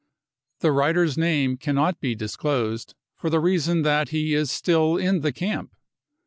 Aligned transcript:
The 0.61 0.71
writer's 0.71 1.15
name 1.15 1.57
can 1.57 1.75
not 1.75 1.99
be 1.99 2.15
disclosed, 2.15 2.95
for 3.19 3.29
the 3.29 3.39
reason 3.39 3.83
that 3.83 4.09
he 4.09 4.33
is 4.33 4.49
still 4.49 4.97
in 4.97 5.19
the 5.21 5.31
camp. 5.31 5.75